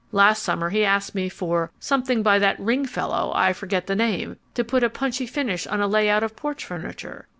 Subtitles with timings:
[0.11, 4.37] Last summer he asked me for "something by that Ring fellow, I forget the name,"
[4.55, 7.27] to put a punchy finish on a layout of porch furniture.